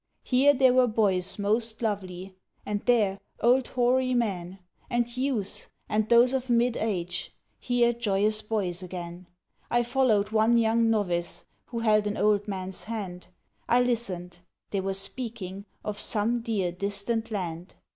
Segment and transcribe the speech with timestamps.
[0.23, 4.57] Here, there were boys most lovely; And there, old hoary men;
[4.89, 9.27] And youths, and those of mid age; Here joyous boys again.
[9.69, 13.27] I followed one young novice, Who held an old man's hand;
[13.69, 17.75] I listened,—they were speaking, Of some dear, distant Land.